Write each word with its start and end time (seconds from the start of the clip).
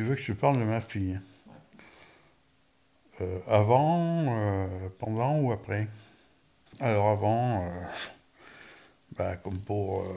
Tu 0.00 0.06
veux 0.06 0.14
que 0.14 0.22
je 0.22 0.32
parle 0.32 0.58
de 0.58 0.64
ma 0.64 0.80
fille? 0.80 1.20
Euh, 3.20 3.38
Avant, 3.48 4.34
euh, 4.34 4.88
pendant 4.98 5.38
ou 5.40 5.52
après? 5.52 5.88
Alors 6.80 7.10
avant, 7.10 7.66
euh, 7.66 7.84
bah, 9.18 9.36
comme 9.36 9.60
pour 9.60 10.10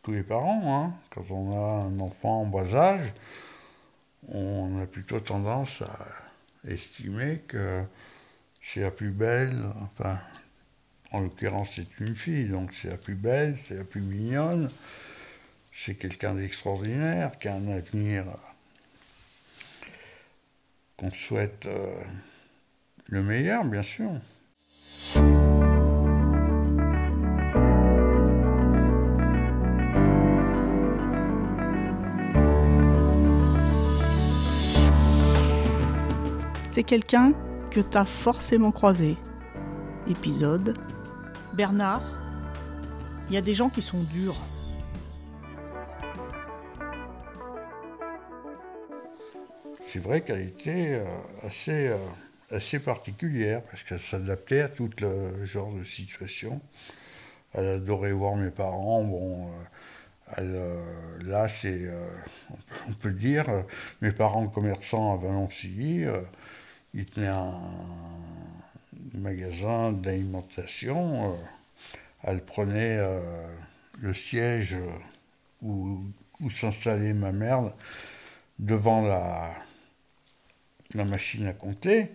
tous 0.00 0.12
les 0.12 0.22
parents, 0.22 0.62
hein, 0.64 0.94
quand 1.10 1.30
on 1.30 1.52
a 1.52 1.82
un 1.84 2.00
enfant 2.00 2.40
en 2.40 2.46
bas 2.46 2.74
âge, 2.74 3.12
on 4.28 4.80
a 4.80 4.86
plutôt 4.86 5.20
tendance 5.20 5.82
à 5.82 6.70
estimer 6.70 7.40
que 7.46 7.84
c'est 8.62 8.80
la 8.80 8.90
plus 8.90 9.12
belle, 9.12 9.62
enfin, 9.82 10.18
en 11.10 11.20
l'occurrence 11.20 11.72
c'est 11.74 12.00
une 12.00 12.14
fille, 12.14 12.48
donc 12.48 12.72
c'est 12.72 12.88
la 12.88 12.96
plus 12.96 13.16
belle, 13.16 13.58
c'est 13.62 13.76
la 13.76 13.84
plus 13.84 14.00
mignonne, 14.00 14.70
c'est 15.70 15.96
quelqu'un 15.96 16.34
d'extraordinaire, 16.34 17.36
qui 17.36 17.48
a 17.48 17.56
un 17.56 17.68
avenir 17.68 18.24
qu'on 21.02 21.10
souhaite 21.10 21.66
euh, 21.66 22.00
le 23.06 23.24
meilleur, 23.24 23.64
bien 23.64 23.82
sûr. 23.82 24.12
C'est 36.70 36.84
quelqu'un 36.84 37.32
que 37.72 37.80
tu 37.80 37.98
forcément 38.06 38.70
croisé. 38.70 39.16
Épisode. 40.08 40.78
Bernard, 41.52 42.02
il 43.28 43.34
y 43.34 43.36
a 43.36 43.40
des 43.40 43.54
gens 43.54 43.68
qui 43.68 43.82
sont 43.82 44.02
durs. 44.04 44.36
C'est 49.92 49.98
vrai 49.98 50.22
qu'elle 50.22 50.40
était 50.40 51.00
euh, 51.00 51.04
assez, 51.42 51.88
euh, 51.88 51.98
assez 52.50 52.78
particulière 52.78 53.62
parce 53.62 53.82
qu'elle 53.82 54.00
s'adaptait 54.00 54.62
à 54.62 54.68
tout 54.70 54.88
le 54.98 55.44
genre 55.44 55.70
de 55.70 55.84
situation. 55.84 56.62
Elle 57.52 57.68
adorait 57.68 58.12
voir 58.12 58.36
mes 58.36 58.50
parents. 58.50 59.04
Bon, 59.04 59.50
euh, 60.38 61.22
là, 61.24 61.46
c'est, 61.50 61.90
on 62.88 62.92
peut 62.94 63.12
dire, 63.12 63.44
mes 64.00 64.12
parents 64.12 64.48
commerçants 64.48 65.12
à 65.12 65.18
Valency, 65.18 66.06
ils 66.94 67.04
tenaient 67.04 67.26
un, 67.26 67.60
magasin 69.12 69.92
d'alimentation. 69.92 71.36
elle 72.22 72.42
prenait 72.42 72.98
le 74.00 74.14
siège 74.14 74.74
où, 75.60 76.00
où 76.40 76.48
s'installait 76.48 77.12
ma 77.12 77.32
mère 77.32 77.74
devant 78.58 79.02
la, 79.02 79.52
la 80.94 81.04
machine 81.04 81.46
à 81.46 81.52
compter 81.52 82.10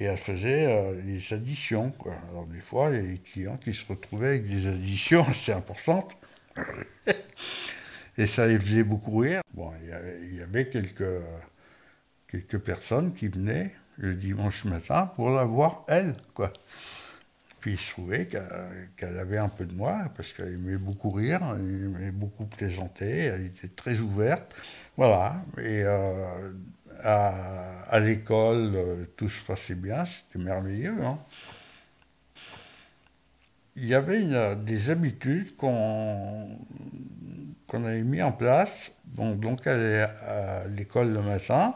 et 0.00 0.04
elle 0.04 0.18
faisait 0.18 0.66
euh, 0.66 1.00
des 1.02 1.32
additions. 1.32 1.92
Alors 2.30 2.46
des 2.46 2.60
fois, 2.60 2.90
il 2.90 2.96
y 2.96 2.98
a 2.98 3.12
des 3.12 3.18
clients 3.18 3.56
qui 3.56 3.74
se 3.74 3.86
retrouvaient 3.86 4.28
avec 4.28 4.46
des 4.46 4.68
additions 4.68 5.26
assez 5.28 5.52
importantes. 5.52 6.16
et 8.18 8.26
ça 8.26 8.46
les 8.46 8.58
faisait 8.58 8.84
beaucoup 8.84 9.18
rire. 9.18 9.42
Bon, 9.54 9.72
il 9.82 10.36
y 10.36 10.42
avait, 10.42 10.68
quelques, 10.68 11.22
quelques 12.30 12.58
personnes 12.58 13.12
qui 13.14 13.28
venaient 13.28 13.72
le 13.96 14.14
dimanche 14.14 14.64
matin 14.64 15.06
pour 15.16 15.30
la 15.30 15.44
voir, 15.44 15.84
elle. 15.88 16.14
Quoi. 16.34 16.52
Puis 17.60 17.72
il 17.72 17.78
se 17.78 17.90
trouvait 17.90 18.28
qu'elle 18.28 19.18
avait 19.18 19.38
un 19.38 19.48
peu 19.48 19.66
de 19.66 19.74
moi, 19.74 20.12
parce 20.16 20.32
qu'elle 20.32 20.54
aimait 20.54 20.76
beaucoup 20.76 21.10
rire, 21.10 21.40
elle 21.56 21.84
aimait 21.84 22.12
beaucoup 22.12 22.46
plaisanter, 22.46 23.24
elle 23.24 23.46
était 23.46 23.68
très 23.68 23.98
ouverte. 23.98 24.54
Voilà. 24.96 25.42
Et 25.58 25.82
euh, 25.82 26.52
à, 27.02 28.00
l'école, 28.00 28.72
euh, 28.74 29.04
tout 29.16 29.28
se 29.28 29.44
passait 29.44 29.74
bien, 29.74 30.04
c'était 30.04 30.42
merveilleux. 30.42 30.96
Hein. 31.02 31.18
Il 33.76 33.86
y 33.86 33.94
avait 33.94 34.24
des 34.56 34.90
habitudes 34.90 35.56
qu'on 35.56 36.48
qu'on 37.68 37.84
avait 37.84 38.02
mis 38.02 38.22
en 38.22 38.32
place. 38.32 38.92
Donc, 39.04 39.38
donc 39.40 39.66
elle 39.66 40.10
à 40.26 40.66
l'école 40.66 41.12
le 41.12 41.22
matin. 41.22 41.74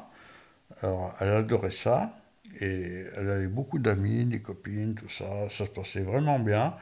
Alors, 0.83 1.15
elle 1.21 1.29
adorait 1.29 1.71
ça. 1.71 2.19
Et 2.61 3.05
elle 3.17 3.31
avait 3.31 3.47
beaucoup 3.47 3.79
d'amis, 3.79 4.25
des 4.25 4.41
copines, 4.41 4.95
tout 4.95 5.09
ça. 5.09 5.49
Ça 5.51 5.67
se 5.67 5.71
passait 5.71 6.01
vraiment 6.01 6.39
bien. 6.39 6.75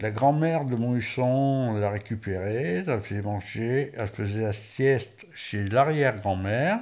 La 0.00 0.10
grand-mère 0.10 0.64
de 0.64 0.76
Montluçon 0.76 1.74
l'a 1.74 1.90
récupérée, 1.90 2.82
la 2.82 3.00
faisait 3.00 3.22
manger, 3.22 3.90
elle 3.96 4.06
faisait 4.06 4.42
la 4.42 4.52
sieste 4.52 5.26
chez 5.34 5.64
l'arrière-grand-mère. 5.64 6.78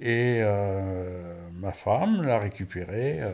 Et 0.00 0.40
euh, 0.42 1.48
ma 1.52 1.72
femme 1.72 2.22
l'a 2.22 2.38
récupéré 2.38 3.22
euh, 3.22 3.32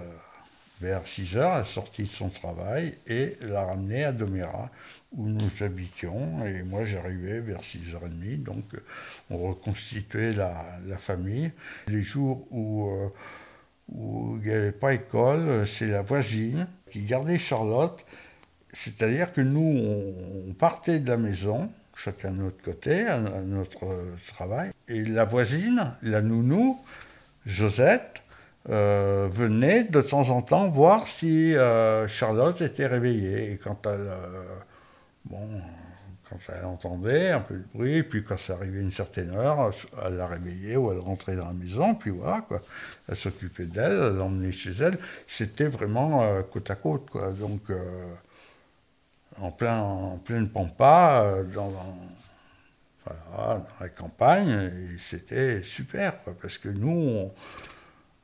vers 0.80 1.06
6 1.06 1.36
heures, 1.36 1.56
elle 1.56 1.62
est 1.62 1.64
sortie 1.64 2.02
de 2.02 2.08
son 2.08 2.28
travail 2.28 2.94
et 3.06 3.36
l'a 3.42 3.64
ramené 3.64 4.04
à 4.04 4.12
Domira, 4.12 4.70
où 5.12 5.26
nous 5.26 5.50
habitions. 5.60 6.44
Et 6.44 6.62
moi, 6.62 6.84
j'arrivais 6.84 7.40
vers 7.40 7.60
6h30, 7.60 8.42
donc 8.42 8.64
on 9.30 9.38
reconstituait 9.38 10.32
la, 10.32 10.98
famille. 10.98 11.50
Les 11.88 12.02
jours 12.02 12.46
euh, 12.52 13.08
où 13.88 14.38
il 14.42 14.48
n'y 14.48 14.54
avait 14.54 14.72
pas 14.72 14.92
école, 14.92 15.66
c'est 15.66 15.88
la 15.88 16.02
voisine 16.02 16.66
qui 16.90 17.04
gardait 17.04 17.38
Charlotte. 17.38 18.04
C'est-à-dire 18.72 19.32
que 19.32 19.40
nous, 19.40 19.82
on 20.48 20.52
partait 20.52 21.00
de 21.00 21.08
la 21.08 21.16
maison, 21.16 21.70
chacun 22.02 22.30
de 22.30 22.38
notre 22.38 22.62
côté, 22.62 23.06
à, 23.06 23.18
notre 23.18 23.86
travail. 24.28 24.70
Et 24.88 25.04
la 25.04 25.24
voisine, 25.24 25.92
la 26.02 26.22
nounou, 26.22 26.80
Josette, 27.44 28.22
euh, 28.68 29.28
venait 29.30 29.84
de 29.84 30.00
temps 30.00 30.28
en 30.30 30.42
temps 30.42 30.68
voir 30.70 31.08
si 31.08 31.56
euh, 31.56 32.08
Charlotte 32.08 32.60
était 32.62 32.86
réveillée. 32.86 33.52
Et 33.52 33.58
quand 33.58 33.86
elle, 33.86 34.06
euh, 34.06 34.44
bon, 35.26 35.46
quand 36.28 36.38
elle 36.48 36.64
entendait 36.64 37.30
un 37.32 37.40
peu 37.40 37.56
de 37.56 37.64
bruit, 37.74 38.02
puis 38.02 38.24
quand 38.24 38.38
ça 38.38 38.54
arrivait 38.54 38.80
une 38.80 38.92
certaine 38.92 39.30
heure, 39.30 39.70
elle 40.06 40.16
la 40.16 40.26
réveillait 40.26 40.76
ou 40.76 40.92
elle 40.92 41.00
rentrait 41.00 41.36
dans 41.36 41.48
la 41.48 41.52
maison, 41.52 41.94
puis 41.94 42.10
voilà, 42.10 42.40
quoi. 42.42 42.60
Elle 43.08 43.16
s'occupait 43.16 43.66
d'elle, 43.66 43.92
elle 43.92 44.16
l'emmenait 44.16 44.52
chez 44.52 44.72
elle. 44.80 44.96
C'était 45.26 45.68
vraiment 45.68 46.42
côte 46.44 46.70
à 46.70 46.76
côte, 46.76 47.10
quoi. 47.10 47.32
Donc, 47.32 47.70
en, 49.38 49.50
plein, 49.50 49.80
en 49.80 50.18
pleine 50.18 50.48
pampa, 50.48 51.22
euh, 51.24 51.44
dans, 51.44 51.72
la 53.80 53.88
campagne, 53.88 54.50
et 54.50 54.98
c'était 54.98 55.62
super, 55.62 56.18
parce 56.18 56.58
que 56.58 56.68
nous, 56.68 57.30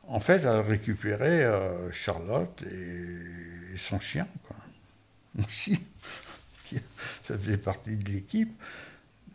en 0.07 0.21
fait, 0.21 0.45
elle 0.45 0.61
récupérait 0.61 1.45
euh, 1.45 1.91
Charlotte 1.91 2.63
et, 2.63 3.77
son 3.77 3.99
chien, 3.99 4.27
quoi. 4.47 4.57
aussi. 5.47 5.79
Ça 7.25 7.37
faisait 7.37 7.59
partie 7.59 7.97
de 7.97 8.11
l'équipe. 8.11 8.59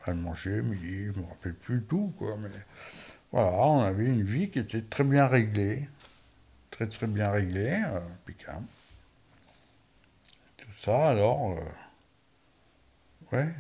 Elle 0.08 0.16
mangeait 0.16 0.62
midi, 0.62 1.06
je 1.06 1.12
ne 1.12 1.24
me 1.24 1.30
rappelle 1.30 1.54
plus 1.54 1.84
tout, 1.84 2.14
quoi, 2.18 2.36
mais 2.42 2.50
voilà, 3.32 3.52
on 3.52 3.82
avait 3.82 4.06
une 4.06 4.24
vie 4.24 4.50
qui 4.50 4.60
était 4.60 4.82
très 4.82 5.04
bien 5.04 5.28
réglée, 5.28 5.88
très 6.72 6.88
très 6.88 7.08
bien 7.08 7.30
réglée, 7.30 7.82
euh, 7.86 8.00
ça, 10.84 11.10
alors, 11.10 11.52
euh, 11.52 13.36
ouais, 13.38 13.54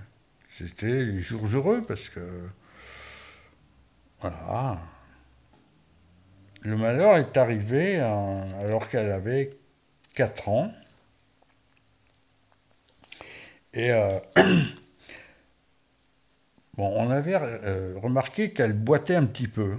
c'était 0.57 1.05
les 1.05 1.21
jours 1.21 1.45
heureux 1.53 1.83
parce 1.87 2.09
que, 2.09 2.49
voilà, 4.21 4.79
le 6.61 6.75
malheur 6.77 7.17
est 7.17 7.37
arrivé 7.37 7.99
alors 7.99 8.89
qu'elle 8.89 9.11
avait 9.11 9.51
4 10.15 10.49
ans. 10.49 10.73
Et 13.73 13.91
euh, 13.91 14.19
bon, 16.73 16.91
on 16.97 17.11
avait 17.11 17.35
euh, 17.35 17.99
remarqué 17.99 18.51
qu'elle 18.51 18.74
boitait 18.74 19.15
un 19.15 19.27
petit 19.27 19.47
peu, 19.47 19.77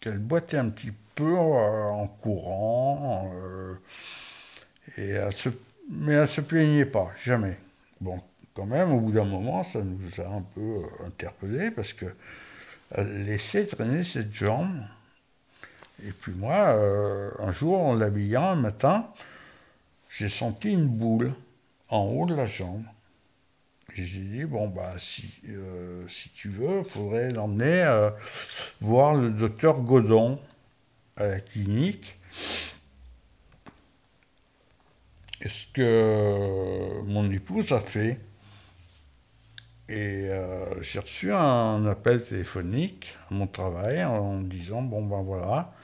qu'elle 0.00 0.18
boitait 0.18 0.58
un 0.58 0.68
petit 0.68 0.92
peu 1.14 1.38
en 1.38 2.06
courant, 2.06 3.32
et 4.98 5.08
elle 5.08 5.32
se 5.32 5.48
mais 5.90 6.14
elle 6.14 6.22
ne 6.22 6.26
se 6.26 6.40
plaignait 6.40 6.86
pas, 6.86 7.10
jamais. 7.22 7.58
Bon, 8.00 8.20
quand 8.54 8.66
même, 8.66 8.92
au 8.92 9.00
bout 9.00 9.12
d'un 9.12 9.24
moment, 9.24 9.64
ça 9.64 9.80
nous 9.82 10.20
a 10.20 10.28
un 10.28 10.42
peu 10.42 10.60
euh, 10.60 11.06
interpellés 11.06 11.70
parce 11.70 11.92
que 11.92 12.06
elle 12.90 13.24
laissait 13.24 13.66
traîner 13.66 14.04
cette 14.04 14.32
jambe. 14.32 14.84
Et 16.04 16.12
puis 16.12 16.32
moi, 16.32 16.68
euh, 16.68 17.30
un 17.40 17.52
jour, 17.52 17.80
en 17.80 17.94
l'habillant 17.94 18.50
un 18.50 18.56
matin, 18.56 19.08
j'ai 20.08 20.28
senti 20.28 20.70
une 20.70 20.88
boule 20.88 21.32
en 21.88 22.02
haut 22.02 22.26
de 22.26 22.34
la 22.34 22.46
jambe. 22.46 22.84
J'ai 23.94 24.20
dit, 24.20 24.44
bon, 24.44 24.68
bah, 24.68 24.94
si, 24.98 25.30
euh, 25.48 26.06
si 26.08 26.28
tu 26.30 26.48
veux, 26.48 26.82
il 26.84 26.90
faudrait 26.90 27.30
l'emmener 27.30 28.10
voir 28.80 29.14
le 29.14 29.30
docteur 29.30 29.80
Godon 29.80 30.40
à 31.16 31.26
la 31.26 31.40
clinique. 31.40 32.18
Ce 35.42 35.66
que 35.72 37.02
mon 37.06 37.30
épouse 37.30 37.72
a 37.72 37.80
fait, 37.80 38.18
Et 39.88 40.28
euh, 40.30 40.80
j'ai 40.82 40.98
reçu 41.00 41.32
un 41.32 41.84
appel 41.86 42.22
téléphonique 42.24 43.16
à 43.30 43.34
mon 43.34 43.46
travail 43.46 44.04
en 44.04 44.40
disant 44.40 44.82
Bon, 44.82 45.04
ben 45.04 45.22
voilà, 45.22 45.74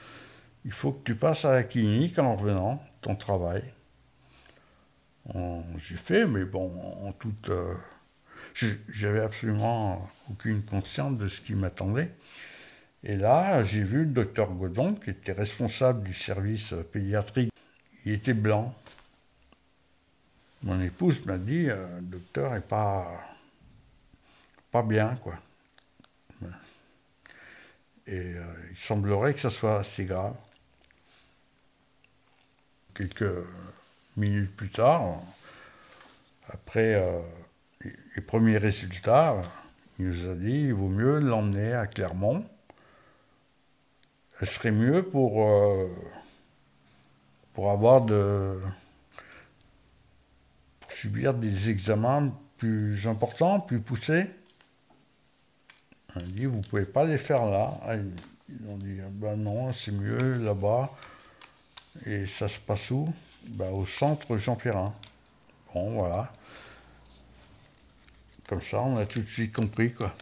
il 0.65 0.71
faut 0.71 0.93
que 0.93 1.03
tu 1.03 1.15
passes 1.15 1.45
à 1.45 1.53
la 1.53 1.63
clinique 1.63 2.17
en 2.19 2.35
revenant, 2.35 2.83
ton 3.01 3.15
travail. 3.15 3.63
J'ai 5.77 5.95
fait, 5.95 6.25
mais 6.25 6.45
bon, 6.45 6.71
en 7.03 7.11
toute. 7.13 7.49
Euh, 7.49 7.75
j'avais 8.89 9.21
absolument 9.21 10.09
aucune 10.29 10.63
conscience 10.63 11.17
de 11.17 11.27
ce 11.27 11.41
qui 11.41 11.55
m'attendait. 11.55 12.11
Et 13.03 13.15
là, 13.17 13.63
j'ai 13.63 13.83
vu 13.83 13.99
le 13.99 14.11
docteur 14.11 14.51
Godon, 14.51 14.93
qui 14.93 15.09
était 15.09 15.31
responsable 15.31 16.03
du 16.03 16.13
service 16.13 16.73
pédiatrique. 16.91 17.51
Il 18.05 18.13
était 18.13 18.33
blanc. 18.33 18.75
Mon 20.63 20.79
épouse 20.79 21.25
m'a 21.25 21.39
dit, 21.39 21.69
euh, 21.69 21.95
le 21.95 22.01
docteur 22.01 22.53
est 22.53 22.67
pas, 22.67 23.25
pas 24.69 24.83
bien, 24.83 25.15
quoi. 25.23 25.33
Et 28.05 28.35
euh, 28.35 28.43
il 28.69 28.77
semblerait 28.77 29.33
que 29.33 29.39
ça 29.39 29.49
soit 29.49 29.79
assez 29.79 30.05
grave. 30.05 30.35
Quelques 32.93 33.33
minutes 34.17 34.55
plus 34.55 34.69
tard, 34.69 35.21
après 36.49 36.93
euh, 36.95 37.21
les 38.15 38.21
premiers 38.21 38.57
résultats, 38.57 39.41
il 39.97 40.09
nous 40.09 40.29
a 40.29 40.35
dit 40.35 40.65
il 40.65 40.73
vaut 40.73 40.89
mieux 40.89 41.19
l'emmener 41.19 41.73
à 41.73 41.87
Clermont. 41.87 42.45
Elle 44.39 44.47
serait 44.47 44.71
mieux 44.71 45.03
pour, 45.03 45.47
pour 47.53 47.71
avoir 47.71 48.01
de, 48.01 48.59
subir 51.01 51.33
des 51.33 51.69
examens 51.71 52.31
plus 52.57 53.07
importants, 53.07 53.59
plus 53.59 53.79
poussés. 53.79 54.27
On 56.15 56.19
dit, 56.19 56.45
vous 56.45 56.57
ne 56.57 56.63
pouvez 56.63 56.85
pas 56.85 57.05
les 57.05 57.17
faire 57.17 57.45
là. 57.45 57.73
Ah, 57.83 57.95
ils 57.95 58.69
ont 58.69 58.77
dit, 58.77 58.99
ben 59.13 59.35
non, 59.35 59.73
c'est 59.73 59.91
mieux 59.91 60.37
là-bas. 60.37 60.91
Et 62.05 62.27
ça 62.27 62.47
se 62.47 62.59
passe 62.59 62.91
où? 62.91 63.11
Ben, 63.47 63.71
Au 63.71 63.85
centre 63.87 64.37
Jean 64.37 64.55
Perrin. 64.55 64.93
Bon, 65.73 65.91
voilà. 65.93 66.31
Comme 68.47 68.61
ça, 68.61 68.81
on 68.81 68.97
a 68.97 69.05
tout 69.07 69.21
de 69.21 69.27
suite 69.27 69.55
compris, 69.55 69.93
quoi. 69.93 70.13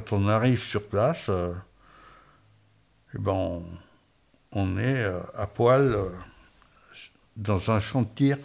Quand 0.00 0.16
on 0.16 0.28
arrive 0.28 0.62
sur 0.62 0.86
place, 0.86 1.28
euh, 1.28 1.52
eh 3.14 3.18
ben 3.18 3.62
on, 4.52 4.78
est 4.78 5.02
euh, 5.02 5.20
à 5.34 5.46
poil 5.46 5.92
euh, 5.92 6.08
dans 7.36 7.70
un 7.70 7.80
champ 7.80 8.02
de 8.02 8.08
tir. 8.08 8.38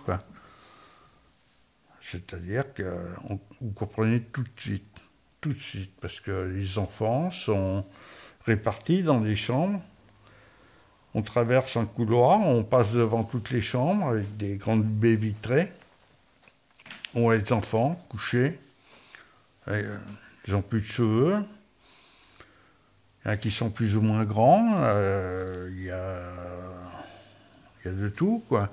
C'est-à-dire 2.01 2.73
que 2.73 3.13
vous 3.61 3.71
comprenez 3.71 4.21
tout 4.21 4.43
de 4.43 4.49
suite, 4.57 4.97
tout 5.41 5.53
de 5.53 5.59
suite, 5.59 5.93
parce 6.01 6.19
que 6.19 6.51
les 6.53 6.77
enfants 6.77 7.31
sont 7.31 7.85
répartis 8.45 9.03
dans 9.03 9.21
des 9.21 9.35
chambres. 9.35 9.81
On 11.13 11.21
traverse 11.21 11.77
un 11.77 11.85
couloir, 11.85 12.41
on 12.41 12.63
passe 12.63 12.91
devant 12.91 13.23
toutes 13.23 13.51
les 13.51 13.61
chambres 13.61 14.09
avec 14.09 14.35
des 14.37 14.57
grandes 14.57 14.83
baies 14.83 15.15
vitrées. 15.15 15.71
On 17.13 17.21
voit 17.21 17.37
les 17.37 17.53
enfants 17.53 17.95
couchés. 18.09 18.59
Ils 20.47 20.53
n'ont 20.53 20.61
plus 20.61 20.81
de 20.81 20.85
cheveux. 20.85 21.43
Il 23.23 23.27
y 23.27 23.29
en 23.29 23.33
a 23.33 23.37
qui 23.37 23.49
sont 23.49 23.71
plus 23.71 23.97
ou 23.97 24.01
moins 24.01 24.25
grands. 24.25 24.75
Euh, 24.83 25.69
il, 25.71 25.85
y 25.85 25.91
a, 25.91 26.21
il 27.79 27.87
y 27.87 27.89
a 27.89 27.97
de 27.97 28.09
tout, 28.09 28.43
quoi. 28.47 28.69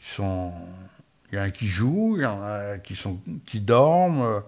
Ils 0.00 0.06
sont, 0.06 0.52
il 1.30 1.36
y 1.36 1.40
en 1.40 1.42
a 1.42 1.50
qui 1.50 1.66
jouent, 1.66 2.16
il 2.16 2.22
y 2.22 2.26
en 2.26 2.42
a 2.42 2.78
qui, 2.78 2.94
sont, 2.94 3.20
qui 3.46 3.60
dorment. 3.60 4.42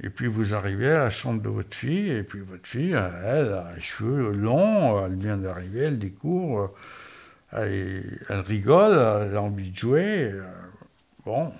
Et 0.00 0.10
puis 0.10 0.26
vous 0.26 0.54
arrivez 0.54 0.90
à 0.90 1.00
la 1.00 1.10
chambre 1.10 1.42
de 1.42 1.48
votre 1.48 1.74
fille, 1.74 2.10
et 2.10 2.22
puis 2.22 2.40
votre 2.40 2.66
fille, 2.66 2.92
elle 2.92 3.52
a 3.52 3.72
les 3.74 3.80
cheveux 3.80 4.32
longs, 4.32 5.04
elle 5.04 5.16
vient 5.16 5.36
d'arriver, 5.36 5.84
elle 5.84 5.98
découvre, 5.98 6.74
elle, 7.52 8.20
elle, 8.28 8.40
rigole, 8.40 8.94
elle 8.94 9.36
a 9.36 9.42
envie 9.42 9.70
de 9.70 9.76
jouer. 9.76 10.32
Bon, 11.24 11.52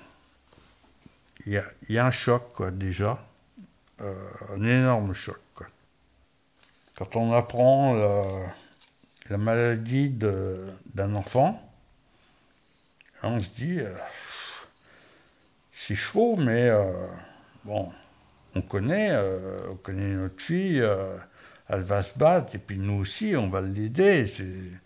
il 1.46 1.52
y 1.52 1.58
a, 1.58 1.64
y 1.88 1.99
a 1.99 2.06
un 2.06 2.11
choc, 2.11 2.52
quoi, 2.52 2.73
déjà. 2.73 3.25
Euh, 4.02 4.14
un 4.50 4.62
énorme 4.64 5.12
choc. 5.12 5.38
Quand 6.96 7.14
on 7.14 7.32
apprend 7.32 7.94
la, 9.31 9.38
maladie 9.38 10.10
d'un 10.10 11.14
enfant, 11.14 11.60
on 13.22 13.40
se 13.40 13.49
dit, 13.50 13.78
euh, 13.78 13.94
c'est 15.72 15.94
chaud, 15.94 16.37
mais 16.37 16.69
euh, 16.69 16.93
bon, 17.64 17.93
on 18.56 18.62
connaît, 18.62 19.16
on 19.70 19.76
connaît 19.76 20.14
notre 20.14 20.40
fille, 20.40 20.84
elle 21.69 21.82
va 21.82 22.02
se 22.02 22.12
battre, 22.16 22.56
et 22.56 22.58
puis 22.58 22.78
nous 22.78 23.00
aussi, 23.00 23.34
on 23.37 23.49
va 23.50 23.60
l'aider. 23.60 24.31
Il 24.38 24.81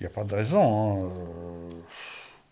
n'y 0.00 0.06
a 0.06 0.10
pas 0.10 0.24
de 0.24 0.34
raison. 0.34 1.06
Hein, 1.06 1.76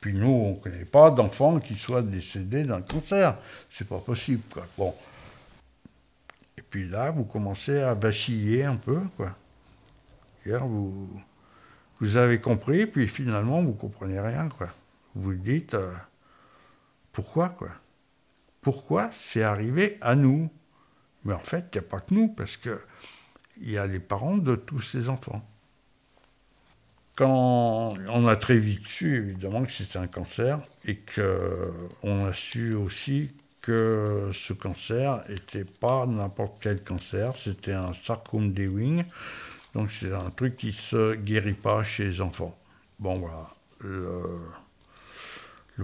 puis 0.00 0.14
nous, 0.14 0.28
on 0.28 0.50
ne 0.52 0.56
connaît 0.56 0.84
pas 0.84 1.10
d'enfant 1.10 1.58
qui 1.58 1.74
soit 1.74 2.02
décédé 2.02 2.62
d'un 2.62 2.80
cancer. 2.80 3.36
C'est 3.70 3.88
pas 3.88 3.98
possible. 3.98 4.42
Bon, 4.78 4.94
puis 6.70 6.88
là, 6.88 7.10
vous 7.10 7.24
commencez 7.24 7.80
à 7.80 7.94
vaciller 7.94 8.64
un 8.64 8.76
peu, 8.76 9.00
quoi. 9.16 9.36
Vous, 10.44 11.08
vous 12.00 12.16
avez 12.16 12.40
compris, 12.40 12.86
puis 12.86 13.08
finalement, 13.08 13.62
vous 13.62 13.72
comprenez 13.72 14.20
rien, 14.20 14.48
quoi. 14.48 14.68
Vous 15.14 15.34
dites, 15.34 15.74
euh, 15.74 15.92
pourquoi, 17.12 17.48
quoi? 17.48 17.70
Pourquoi 18.60 19.10
c'est 19.12 19.42
arrivé 19.42 19.98
à 20.00 20.14
nous? 20.14 20.50
Mais 21.24 21.32
en 21.32 21.40
fait, 21.40 21.66
il 21.72 21.80
n'y 21.80 21.86
a 21.86 21.88
pas 21.88 22.00
que 22.00 22.14
nous, 22.14 22.28
parce 22.28 22.56
que 22.56 22.80
il 23.60 23.70
y 23.70 23.78
a 23.78 23.86
les 23.86 24.00
parents 24.00 24.36
de 24.36 24.54
tous 24.54 24.80
ces 24.80 25.08
enfants. 25.08 25.42
Quand 27.14 27.94
on 28.10 28.26
a 28.26 28.36
très 28.36 28.58
vite 28.58 28.86
su, 28.86 29.16
évidemment, 29.16 29.64
que 29.64 29.72
c'était 29.72 29.98
un 29.98 30.06
cancer, 30.06 30.60
et 30.84 30.98
qu'on 30.98 32.26
a 32.26 32.32
su 32.34 32.74
aussi 32.74 33.32
que 33.66 34.30
ce 34.32 34.52
cancer 34.52 35.24
n'était 35.28 35.64
pas 35.64 36.06
n'importe 36.06 36.58
quel 36.60 36.80
cancer, 36.84 37.36
c'était 37.36 37.72
un 37.72 37.92
sarcome 37.92 38.52
des 38.52 38.68
wings, 38.68 39.02
donc 39.74 39.90
c'est 39.90 40.12
un 40.12 40.30
truc 40.30 40.56
qui 40.56 40.70
se 40.70 41.16
guérit 41.16 41.54
pas 41.54 41.82
chez 41.82 42.04
les 42.04 42.20
enfants. 42.20 42.56
Bon 43.00 43.14
voilà, 43.14 43.50
le, 43.80 44.38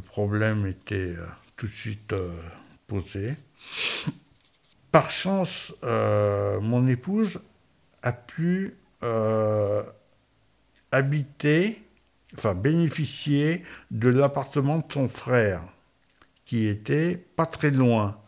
problème 0.01 0.65
était 0.69 1.17
euh, 1.17 1.27
tout 1.57 1.67
de 1.67 1.73
suite 1.73 2.13
euh, 2.13 2.31
posé. 2.87 3.35
Par 4.93 5.11
chance, 5.11 5.75
euh, 5.83 6.61
mon 6.61 6.87
épouse 6.87 7.41
a 8.03 8.13
pu 8.13 8.77
habiter, 10.93 11.83
enfin 12.35 12.55
bénéficier 12.55 13.65
de 13.91 14.09
l'appartement 14.09 14.79
de 14.79 14.85
son 14.89 15.09
frère 15.09 15.65
était 16.67 17.17
pas 17.17 17.47
très 17.47 17.71
loin. 17.71 18.19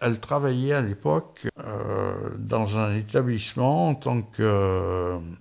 Elle 0.00 0.20
travaillait 0.20 0.74
à 0.74 0.82
l'époque 0.82 1.46
euh, 1.58 2.30
dans 2.38 2.76
un 2.78 2.96
établissement 2.96 3.88
en 3.88 3.94
tant 3.94 4.22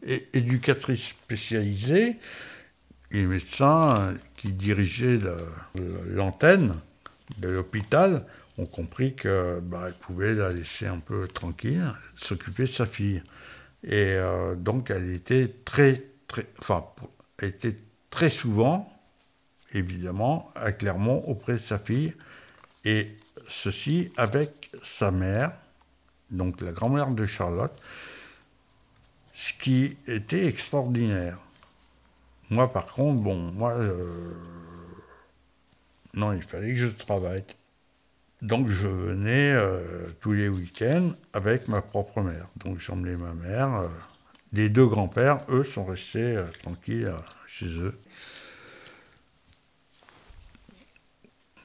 qu'éducatrice 0.01 1.09
euh, 1.09 1.09
spécialisée. 1.25 2.17
Les 3.11 3.25
médecins 3.25 4.13
qui 4.35 4.53
dirigeaient 4.53 5.19
l'antenne 6.07 6.75
de 7.39 7.49
l'hôpital 7.49 8.25
ont 8.57 8.65
compris 8.65 9.15
que 9.15 9.59
bah, 9.59 9.87
pouvait 10.01 10.33
la 10.33 10.51
laisser 10.51 10.87
un 10.87 10.99
peu 10.99 11.27
tranquille, 11.27 11.85
s'occuper 12.15 12.63
de 12.63 12.69
sa 12.69 12.85
fille. 12.85 13.21
Et 13.83 14.13
euh, 14.13 14.55
donc 14.55 14.89
elle 14.89 15.11
était 15.11 15.53
très, 15.65 16.01
très, 16.27 16.47
enfin, 16.59 16.85
était 17.41 17.75
très 18.09 18.29
souvent 18.29 18.92
évidemment, 19.73 20.51
à 20.55 20.71
Clermont 20.71 21.23
auprès 21.27 21.53
de 21.53 21.57
sa 21.57 21.77
fille, 21.77 22.13
et 22.85 23.15
ceci 23.47 24.11
avec 24.17 24.71
sa 24.83 25.11
mère, 25.11 25.55
donc 26.31 26.61
la 26.61 26.71
grand-mère 26.71 27.11
de 27.11 27.25
Charlotte, 27.25 27.77
ce 29.33 29.53
qui 29.53 29.97
était 30.07 30.45
extraordinaire. 30.45 31.39
Moi, 32.49 32.71
par 32.71 32.87
contre, 32.87 33.21
bon, 33.21 33.35
moi, 33.35 33.73
euh, 33.73 34.33
non, 36.13 36.33
il 36.33 36.43
fallait 36.43 36.73
que 36.73 36.79
je 36.79 36.87
travaille. 36.87 37.43
Donc, 38.41 38.67
je 38.67 38.87
venais 38.87 39.51
euh, 39.53 40.09
tous 40.19 40.33
les 40.33 40.49
week-ends 40.49 41.11
avec 41.31 41.67
ma 41.67 41.81
propre 41.81 42.21
mère. 42.21 42.47
Donc, 42.57 42.79
j'emmenais 42.79 43.15
ma 43.15 43.33
mère. 43.33 43.73
Euh, 43.75 43.87
les 44.51 44.69
deux 44.69 44.85
grands-pères, 44.85 45.39
eux, 45.49 45.63
sont 45.63 45.85
restés 45.85 46.39
tranquilles 46.61 47.13
chez 47.47 47.67
eux. 47.79 47.97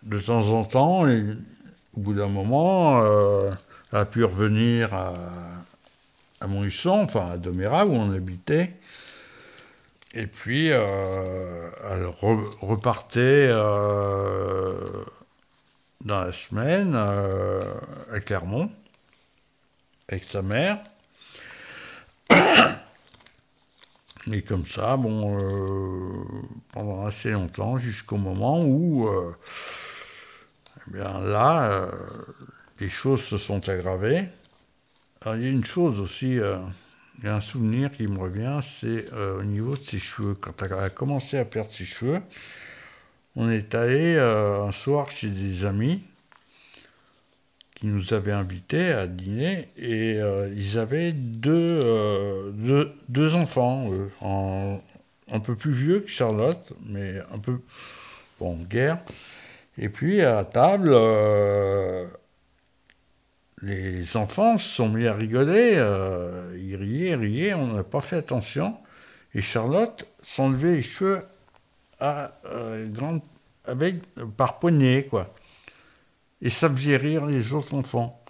De 0.02 0.19
temps 0.19 0.49
en 0.49 0.64
temps, 0.64 1.02
au 1.02 2.00
bout 2.00 2.14
d'un 2.14 2.28
moment, 2.28 3.00
euh, 3.02 3.50
a 3.93 4.05
pu 4.05 4.25
revenir 4.25 4.93
à, 4.95 5.14
à 6.40 6.47
Montluçon, 6.47 7.02
enfin 7.05 7.31
à 7.33 7.38
Doméra, 7.38 7.87
où 7.87 7.95
on 7.95 8.12
habitait. 8.12 8.75
Et 10.14 10.26
puis, 10.26 10.71
euh, 10.73 11.69
elle 11.90 12.07
repartait 12.61 13.49
dans 16.05 16.21
la 16.21 16.33
semaine 16.33 16.95
à 16.95 18.21
Clermont 18.21 18.71
avec 20.09 20.25
sa 20.25 20.43
mère. 20.43 20.78
Et 24.33 24.43
comme 24.43 24.67
ça, 24.67 24.97
bon, 24.97 25.38
euh, 25.38 26.25
pendant 26.73 27.07
assez 27.07 27.31
longtemps, 27.31 27.78
jusqu'au 27.78 28.17
moment 28.17 28.61
où, 28.61 29.09
euh, 29.09 29.35
bien 30.90 31.21
là, 31.21 31.71
euh, 31.71 31.90
les 32.80 32.88
choses 32.88 33.23
se 33.23 33.38
sont 33.38 33.68
aggravées. 33.68 34.28
Il 35.26 35.42
y 35.42 35.47
a 35.47 35.50
une 35.50 35.64
chose 35.64 36.00
aussi, 36.00 36.37
il 36.37 37.25
y 37.25 37.26
a 37.26 37.35
un 37.35 37.40
souvenir 37.40 37.90
qui 37.90 38.07
me 38.07 38.18
revient, 38.18 38.61
c'est 38.62 39.12
au 39.12 39.42
niveau 39.42 39.76
de 39.76 39.83
ses 39.83 39.99
cheveux. 39.99 40.35
Quand 40.35 40.62
elle 40.62 40.73
a 40.75 40.88
commencé 40.90 41.38
à 41.38 41.45
perdre 41.45 41.73
ses 41.73 41.85
cheveux, 41.85 42.21
on 43.35 43.50
est 43.50 43.75
allé 43.75 44.16
un 44.16 44.71
soir 44.71 45.11
chez 45.11 45.28
des 45.28 45.64
amis 45.64 46.00
qui 47.78 47.87
nous 47.87 48.12
avaient 48.12 48.33
invités 48.33 48.92
à 48.92 49.07
dîner 49.07 49.68
et 49.76 50.14
euh, 50.16 50.52
ils 50.57 50.78
avaient 50.78 51.14
euh, 51.47 52.50
deux, 52.52 52.92
deux, 53.09 53.35
enfants, 53.37 53.88
un 55.30 55.40
peu 55.40 55.54
plus 55.54 55.73
vieux 55.73 56.00
que 56.00 56.09
Charlotte, 56.09 56.73
mais 56.87 57.21
un 57.33 57.38
peu, 57.38 57.61
bon, 58.40 58.57
guerre. 58.68 58.99
Et 59.78 59.88
puis 59.88 60.23
à 60.23 60.44
table, 60.44 60.90
euh, 60.92 62.06
les 63.62 64.16
enfants 64.16 64.58
se 64.58 64.68
sont 64.68 64.88
mis 64.88 65.06
à 65.06 65.14
rigoler, 65.14 65.75
ils 66.56 66.76
riaient, 66.76 67.14
riaient, 67.14 67.54
on 67.54 67.68
n'a 67.68 67.85
pas 67.85 68.00
fait 68.00 68.16
attention. 68.16 68.76
Et 69.35 69.42
Charlotte 69.42 70.06
s'enlevait 70.23 70.76
les 70.76 70.82
cheveux 70.82 71.23
à, 72.00 72.32
grande, 72.87 73.23
avec, 73.64 73.97
par 74.37 74.58
poignée, 74.58 75.06
quoi 75.06 75.32
et 76.40 76.50
ça 76.50 76.70
faisait 76.70 76.97
rire 76.97 77.26
les 77.26 77.52
autres 77.52 77.75
enfants. 77.75 78.23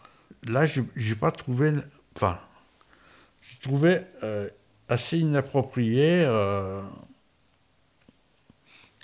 Là, 0.46 0.64
je 0.66 0.82
n'ai 0.96 1.14
pas 1.14 1.30
trouvé. 1.30 1.72
Enfin, 2.16 2.38
je 3.40 3.60
trouvais 3.60 4.06
euh, 4.22 4.48
assez 4.88 5.18
inapproprié 5.18 6.24
euh, 6.24 6.80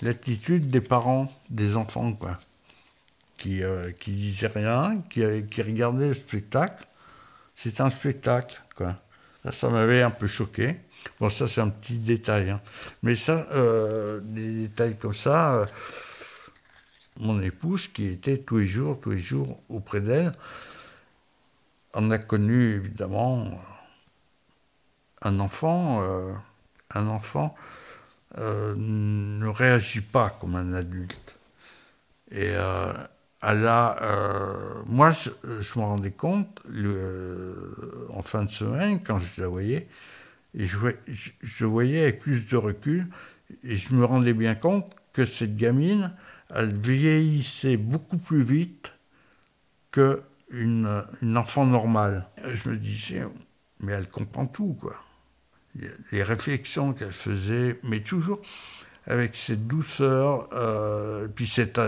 l'attitude 0.01 0.69
des 0.69 0.81
parents 0.81 1.31
des 1.49 1.75
enfants, 1.75 2.13
quoi. 2.13 2.37
Qui, 3.37 3.63
euh, 3.63 3.91
qui 3.91 4.11
disaient 4.11 4.47
rien, 4.47 5.01
qui, 5.09 5.21
qui 5.51 5.61
regardaient 5.61 6.09
le 6.09 6.13
spectacle. 6.13 6.85
C'est 7.55 7.81
un 7.81 7.89
spectacle, 7.89 8.61
quoi. 8.75 8.95
Ça, 9.51 9.69
m'avait 9.69 10.01
un 10.01 10.11
peu 10.11 10.27
choqué. 10.27 10.77
Bon, 11.19 11.29
ça, 11.29 11.47
c'est 11.47 11.61
un 11.61 11.69
petit 11.69 11.97
détail. 11.97 12.49
Hein. 12.49 12.61
Mais 13.03 13.15
ça, 13.15 13.47
des 14.23 14.67
détails 14.67 14.97
comme 14.97 15.13
ça 15.13 15.67
mon 17.19 17.41
épouse, 17.41 17.87
qui 17.87 18.07
était 18.07 18.39
tous 18.39 18.57
les 18.57 18.67
jours, 18.67 18.99
tous 18.99 19.11
les 19.11 19.17
jours 19.17 19.61
auprès 19.69 20.01
d'elle, 20.01 20.33
en 21.93 22.11
a 22.11 22.17
connu 22.17 22.73
évidemment 22.73 23.57
un 25.21 25.39
enfant. 25.39 26.01
Euh, 26.03 26.33
un 26.93 27.07
enfant 27.07 27.55
euh, 28.37 28.75
ne 28.77 29.47
réagit 29.47 30.01
pas 30.01 30.29
comme 30.39 30.55
un 30.55 30.73
adulte. 30.73 31.39
Et 32.31 32.51
euh, 32.55 32.93
elle 33.41 33.67
a, 33.67 33.97
moi, 34.87 35.13
je, 35.13 35.79
me 35.79 35.83
rendais 35.83 36.11
compte 36.11 36.61
en 38.09 38.21
fin 38.23 38.43
de 38.43 38.51
semaine, 38.51 39.03
quand 39.03 39.19
je 39.19 39.41
la 39.41 39.47
voyais, 39.47 39.87
et 40.55 40.65
je, 40.65 40.77
je 41.07 41.65
voyais 41.65 42.03
avec 42.03 42.19
plus 42.19 42.47
de 42.47 42.57
recul, 42.57 43.07
et 43.63 43.77
je 43.77 43.93
me 43.93 44.03
rendais 44.03 44.33
bien 44.33 44.55
compte 44.55 44.95
que 45.13 45.25
cette 45.25 45.55
gamine, 45.55 46.11
elle 46.49 46.75
vieillissait 46.75 47.77
beaucoup 47.77 48.17
plus 48.17 48.41
vite 48.41 48.93
qu'une 49.91 51.03
une 51.21 51.37
enfant 51.37 51.65
normale. 51.65 52.27
Je 52.43 52.69
me 52.69 52.77
disais, 52.77 53.23
mais 53.79 53.93
elle 53.93 54.09
comprend 54.09 54.45
tout, 54.45 54.75
quoi. 54.79 55.04
Les 56.11 56.23
réflexions 56.23 56.93
qu'elle 56.93 57.13
faisait, 57.13 57.79
mais 57.83 58.01
toujours 58.01 58.41
avec 59.07 59.35
cette 59.35 59.67
douceur, 59.67 60.49
euh, 60.53 61.27
puis 61.27 61.47
cette, 61.47 61.79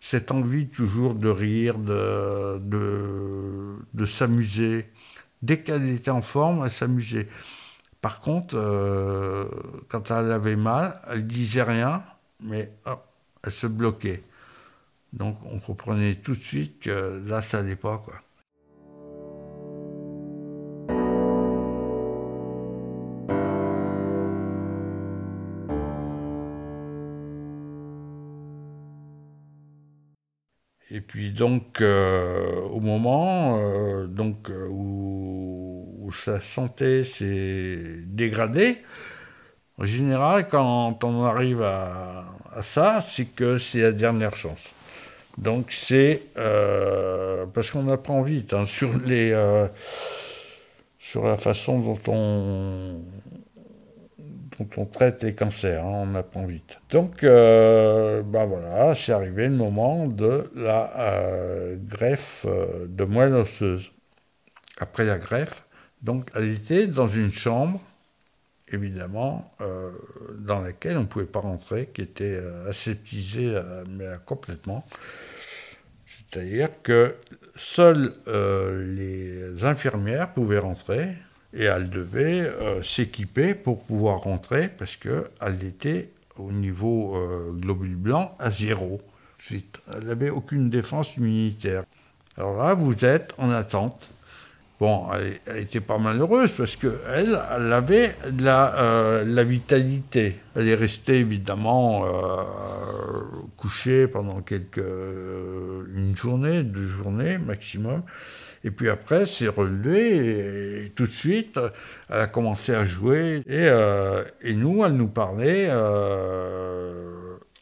cette 0.00 0.32
envie 0.32 0.68
toujours 0.68 1.14
de 1.14 1.28
rire, 1.28 1.78
de, 1.78 2.58
de, 2.58 3.76
de 3.94 4.06
s'amuser. 4.06 4.90
Dès 5.42 5.60
qu'elle 5.60 5.88
était 5.90 6.10
en 6.10 6.22
forme, 6.22 6.64
elle 6.64 6.72
s'amusait. 6.72 7.28
Par 8.00 8.20
contre, 8.20 8.56
euh, 8.56 9.44
quand 9.88 10.10
elle 10.10 10.32
avait 10.32 10.56
mal, 10.56 11.00
elle 11.08 11.26
disait 11.26 11.62
rien, 11.62 12.02
mais 12.40 12.72
elle 13.42 13.52
se 13.52 13.66
bloquait. 13.66 14.22
Donc 15.12 15.38
on 15.44 15.58
comprenait 15.60 16.16
tout 16.16 16.34
de 16.34 16.40
suite 16.40 16.80
que 16.80 17.22
là, 17.26 17.42
ça 17.42 17.62
n'allait 17.62 17.76
pas. 17.76 17.98
Quoi. 17.98 18.20
Et 30.90 31.00
puis 31.00 31.30
donc 31.30 31.80
euh, 31.80 32.60
au 32.60 32.78
moment 32.80 33.58
euh, 33.60 34.06
donc, 34.06 34.50
euh, 34.50 34.68
où, 34.70 36.10
sa 36.12 36.40
santé 36.40 37.02
s'est 37.02 37.82
dégradée, 38.06 38.78
en 39.78 39.84
général 39.84 40.46
quand 40.46 41.02
on 41.02 41.24
arrive 41.24 41.62
à, 41.62 42.24
ça, 42.62 43.02
c'est 43.06 43.26
que 43.26 43.58
c'est 43.58 43.80
la 43.80 43.92
dernière 43.92 44.36
chance. 44.36 44.72
Donc 45.36 45.72
c'est 45.72 46.22
euh, 46.38 47.44
parce 47.46 47.70
qu'on 47.70 47.88
apprend 47.88 48.22
vite 48.22 48.54
hein, 48.54 48.64
sur 48.64 48.96
les 49.04 49.32
euh, 49.32 49.66
sur 50.98 51.24
la 51.24 51.36
façon 51.36 51.80
dont 51.80 52.00
on 52.06 53.02
dont 54.58 54.68
on 54.76 54.84
traite 54.86 55.22
les 55.22 55.34
cancers, 55.34 55.84
hein, 55.84 56.06
on 56.10 56.14
apprend 56.14 56.44
vite. 56.46 56.78
Donc 56.90 57.24
euh, 57.24 58.22
ben 58.22 58.46
voilà, 58.46 58.94
c'est 58.94 59.12
arrivé 59.12 59.48
le 59.48 59.54
moment 59.54 60.06
de 60.06 60.50
la 60.54 60.90
greffe 61.76 62.46
de 62.46 63.04
moelle 63.04 63.34
osseuse. 63.34 63.92
Après 64.78 65.04
la 65.04 65.18
greffe, 65.18 65.64
donc 66.02 66.30
elle 66.34 66.50
était 66.52 66.86
dans 66.86 67.08
une 67.08 67.32
chambre 67.32 67.80
évidemment, 68.72 69.52
euh, 69.60 69.92
dans 70.38 70.60
laquelle 70.60 70.96
on 70.96 71.02
ne 71.02 71.06
pouvait 71.06 71.26
pas 71.26 71.40
rentrer, 71.40 71.88
qui 71.92 72.02
était 72.02 72.36
euh, 72.38 72.68
aseptisée 72.68 73.52
euh, 73.54 73.84
mais 73.88 74.06
complètement. 74.24 74.84
C'est-à-dire 76.30 76.70
que 76.82 77.16
seules 77.54 78.12
les 78.26 79.64
infirmières 79.64 80.32
pouvaient 80.32 80.58
rentrer 80.58 81.14
et 81.56 81.64
elles 81.64 81.88
devaient 81.88 82.50
s'équiper 82.82 83.54
pour 83.54 83.82
pouvoir 83.82 84.20
rentrer 84.20 84.68
parce 84.68 84.96
qu'elles 84.96 85.64
étaient 85.64 86.10
au 86.36 86.52
niveau 86.52 87.18
globule 87.54 87.96
blanc 87.96 88.34
à 88.38 88.50
zéro. 88.50 89.00
Elle 89.50 90.04
n'avait 90.04 90.30
aucune 90.30 90.70
défense 90.70 91.16
immunitaire. 91.16 91.84
Alors 92.36 92.56
là, 92.56 92.74
vous 92.74 93.04
êtes 93.04 93.32
en 93.38 93.50
attente 93.50 94.10
Bon, 94.78 95.06
elle, 95.46 95.62
était 95.62 95.80
pas 95.80 95.96
malheureuse 95.96 96.52
parce 96.52 96.76
qu'elle, 96.76 97.40
elle 97.50 97.72
avait 97.72 98.14
la, 98.38 98.78
euh, 98.78 99.24
la, 99.24 99.42
vitalité. 99.42 100.38
Elle 100.54 100.68
est 100.68 100.74
restée 100.74 101.20
évidemment 101.20 102.04
euh, 102.04 102.42
couchée 103.56 104.06
pendant 104.06 104.42
quelques, 104.42 104.76
euh, 104.76 105.84
une 105.94 106.14
journée, 106.14 106.62
deux 106.62 106.86
journées 106.86 107.38
maximum. 107.38 108.02
Et 108.66 108.70
puis 108.70 108.90
après, 108.90 109.24
c'est 109.24 109.48
relevée 109.48 110.84
et, 110.84 110.90
tout 110.90 111.04
de 111.04 111.10
suite, 111.10 111.58
elle 112.10 112.20
a 112.20 112.26
commencé 112.26 112.74
à 112.74 112.84
jouer. 112.84 113.42
Et, 113.46 113.70
et 114.42 114.54
nous, 114.54 114.84
elle 114.84 114.92
nous 114.92 115.08
parlait 115.08 115.70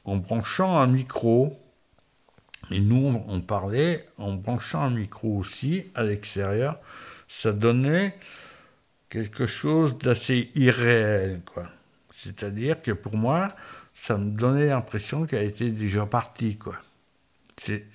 en 0.04 0.16
branchant 0.16 0.78
un 0.78 0.88
micro. 0.88 1.56
Et 2.70 2.80
nous, 2.80 3.22
on 3.28 3.40
parlait 3.40 4.06
en 4.18 4.32
branchant 4.32 4.82
un 4.82 4.90
micro 4.90 5.36
aussi 5.36 5.92
à 5.94 6.02
l'extérieur 6.02 6.80
ça 7.34 7.52
donnait 7.52 8.16
quelque 9.08 9.46
chose 9.46 9.98
d'assez 9.98 10.50
irréel, 10.54 11.40
quoi. 11.44 11.68
C'est-à-dire 12.16 12.80
que 12.80 12.92
pour 12.92 13.16
moi, 13.16 13.48
ça 13.94 14.16
me 14.16 14.30
donnait 14.30 14.68
l'impression 14.68 15.26
qu'elle 15.26 15.48
était 15.48 15.70
déjà 15.70 16.06
partie, 16.06 16.56
quoi. 16.56 16.76
C'est 17.58 17.86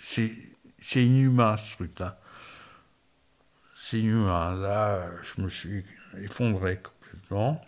inhumain, 0.96 1.58
ce 1.58 1.76
truc-là. 1.76 2.19
C'est 3.82 4.00
inhumain. 4.00 4.56
Là, 4.58 5.10
je 5.24 5.42
me 5.42 5.48
suis 5.48 5.86
effondré 6.22 6.82
complètement. 6.82 7.62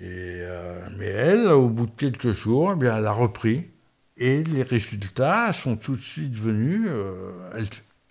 Et, 0.00 0.40
euh, 0.40 0.88
mais 0.96 1.04
elle, 1.04 1.46
au 1.48 1.68
bout 1.68 1.84
de 1.84 1.90
quelques 1.90 2.32
jours, 2.32 2.72
eh 2.72 2.76
bien, 2.76 2.96
elle 2.96 3.06
a 3.06 3.12
repris. 3.12 3.70
Et 4.16 4.42
les 4.42 4.62
résultats 4.62 5.52
sont 5.52 5.76
tout 5.76 5.96
de 5.96 6.00
suite 6.00 6.34
venus. 6.34 6.86
Euh, 6.88 7.50
elle, 7.54 7.66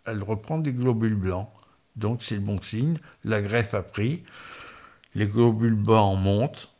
elle 0.06 0.22
reprend 0.22 0.60
des 0.60 0.74
globules 0.74 1.16
blancs 1.16 1.50
Donc 1.96 2.22
c'est 2.22 2.36
le 2.36 2.42
bon 2.42 2.62
signe. 2.62 2.98
La 3.26 3.42
greffe 3.42 3.74
a 3.74 3.82
pris. 3.82 4.24
Les 5.16 5.26
globules 5.26 5.78
en 5.90 6.16
montent. 6.16 6.72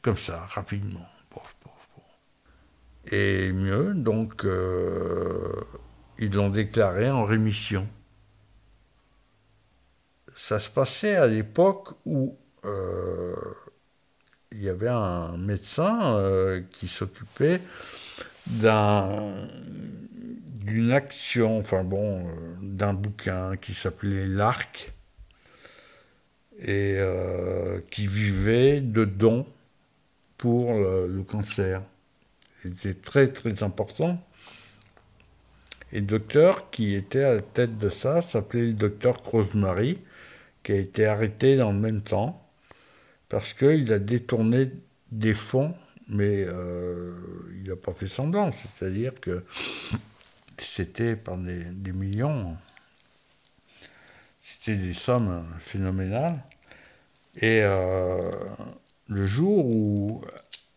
Comme 0.00 0.16
ça, 0.16 0.46
rapidement. 0.46 1.06
Et 3.10 3.52
mieux, 3.52 3.92
donc, 3.94 4.44
euh, 4.44 5.52
ils 6.18 6.32
l'ont 6.32 6.50
déclaré 6.50 7.10
en 7.10 7.24
rémission. 7.24 7.86
Ça 10.40 10.60
se 10.60 10.68
passait 10.70 11.16
à 11.16 11.26
l'époque 11.26 11.88
où 12.06 12.38
euh, 12.64 13.34
il 14.52 14.62
y 14.62 14.68
avait 14.68 14.88
un 14.88 15.36
médecin 15.36 16.16
euh, 16.16 16.62
qui 16.70 16.86
s'occupait 16.86 17.60
d'une 18.46 18.62
action, 20.92 21.58
enfin 21.58 21.82
bon, 21.82 22.24
euh, 22.24 22.54
d'un 22.62 22.94
bouquin 22.94 23.56
qui 23.56 23.74
s'appelait 23.74 24.28
L'Arc 24.28 24.92
et 26.60 26.98
qui 27.90 28.06
vivait 28.06 28.80
de 28.80 29.04
dons 29.04 29.46
pour 30.38 30.72
le, 30.74 31.22
cancer. 31.22 31.82
C'était 32.56 32.94
très 32.94 33.28
très 33.28 33.62
important. 33.62 34.20
Et 35.92 36.00
le 36.00 36.06
docteur 36.06 36.70
qui 36.70 36.94
était 36.94 37.22
à 37.22 37.34
la 37.34 37.42
tête 37.42 37.78
de 37.78 37.88
ça 37.88 38.22
s'appelait 38.22 38.66
le 38.66 38.72
docteur 38.72 39.18
Rosemary, 39.24 39.98
qui 40.68 40.72
a 40.72 40.76
été 40.76 41.06
arrêté 41.06 41.56
dans 41.56 41.72
le 41.72 41.78
même 41.78 42.02
temps 42.02 42.46
parce 43.30 43.54
qu'il 43.54 43.90
a 43.90 43.98
détourné 43.98 44.66
des 45.10 45.32
fonds, 45.32 45.74
mais 46.08 46.44
euh, 46.46 47.14
il 47.56 47.70
n'a 47.70 47.76
pas 47.76 47.92
fait 47.92 48.06
semblant. 48.06 48.50
C'est-à-dire 48.52 49.18
que 49.18 49.44
c'était 50.58 51.16
par 51.16 51.38
des, 51.38 51.92
millions, 51.94 52.54
c'était 54.42 54.76
des 54.76 54.92
sommes 54.92 55.46
phénoménales. 55.58 56.44
Et 57.36 57.62
euh, 57.62 58.30
le 59.06 59.24
jour 59.24 59.64
où, 59.64 60.20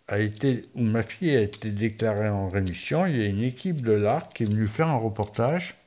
a 0.07 0.19
été, 0.19 0.61
où 0.75 0.83
ma 0.83 1.03
fille 1.03 1.35
a 1.35 1.41
été 1.41 1.69
déclarée 1.69 2.29
en 2.29 2.47
rémission, 2.47 3.05
il 3.07 3.17
y 3.17 3.23
a 3.23 3.25
une 3.25 3.43
équipe 3.43 3.81
de 3.81 3.91
l'ARC 3.91 4.31
qui 4.35 4.43
est 4.43 4.45
venue 4.49 4.67
faire 4.67 4.87
un 4.87 4.99
reportage 4.99 5.80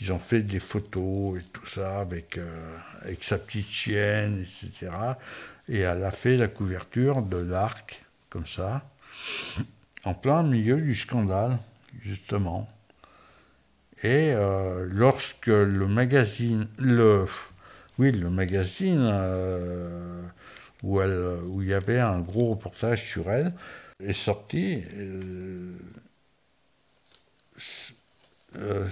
ils 0.00 0.12
ont 0.12 0.18
fait 0.18 0.42
des 0.42 0.60
photos 0.60 1.40
et 1.40 1.44
tout 1.52 1.66
ça 1.66 2.00
avec, 2.00 2.36
euh, 2.38 2.78
avec 3.02 3.24
sa 3.24 3.38
petite 3.38 3.68
chienne, 3.68 4.40
etc. 4.40 4.92
Et 5.68 5.80
elle 5.80 6.04
a 6.04 6.10
fait 6.10 6.36
la 6.36 6.48
couverture 6.48 7.22
de 7.22 7.38
l'arc, 7.38 8.04
comme 8.28 8.46
ça, 8.46 8.88
en 10.04 10.14
plein 10.14 10.42
milieu 10.42 10.76
du 10.76 10.94
scandale, 10.94 11.58
justement. 12.00 12.68
Et 14.02 14.32
euh, 14.34 14.86
lorsque 14.90 15.46
le 15.46 15.86
magazine, 15.86 16.68
le, 16.78 17.24
oui, 17.98 18.12
le 18.12 18.28
magazine 18.28 19.08
euh, 19.10 20.22
où, 20.82 21.00
elle, 21.00 21.38
où 21.46 21.62
il 21.62 21.68
y 21.68 21.74
avait 21.74 22.00
un 22.00 22.20
gros 22.20 22.50
reportage 22.50 23.02
sur 23.02 23.30
elle 23.30 23.54
est 24.00 24.12
sorti, 24.12 24.84
euh, 28.58 28.88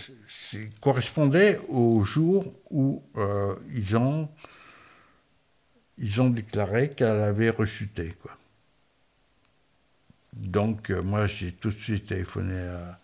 correspondait 0.81 1.61
au 1.69 2.05
jour 2.05 2.53
où 2.71 3.03
euh, 3.17 3.55
ils, 3.73 3.97
ont, 3.97 4.29
ils 5.99 6.21
ont 6.21 6.31
déclaré 6.31 6.91
qu'elle 6.91 7.23
avait 7.23 7.51
rechuté. 7.51 8.15
Quoi. 8.23 8.37
Donc 10.33 10.91
euh, 10.91 11.03
moi 11.03 11.27
j'ai 11.27 11.53
tout 11.53 11.71
de 11.71 11.75
suite 11.79 12.07
téléphoné 12.07 12.59
à, 12.59 13.01